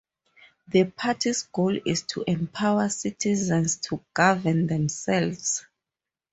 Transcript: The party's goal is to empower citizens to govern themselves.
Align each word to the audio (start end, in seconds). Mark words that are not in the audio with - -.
The 0.67 0.85
party's 0.85 1.43
goal 1.43 1.79
is 1.85 2.01
to 2.07 2.23
empower 2.25 2.89
citizens 2.89 3.75
to 3.81 4.03
govern 4.15 4.65
themselves. 4.65 5.63